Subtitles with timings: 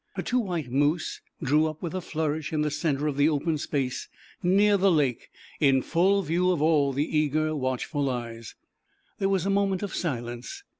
[0.15, 4.09] Her two white Moose drew up with a flourish e center of the open space
[4.41, 5.13] near the
[5.61, 8.53] n full view of all the eager watchful JT ^
[9.19, 10.63] here was a moment of silence.